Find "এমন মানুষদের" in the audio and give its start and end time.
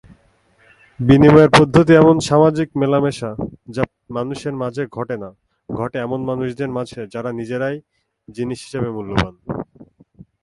6.01-6.69